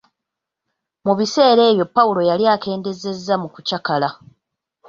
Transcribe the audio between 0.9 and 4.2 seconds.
Mu bissera ebyo Pawulo yali akendeezeza mu kukyakala.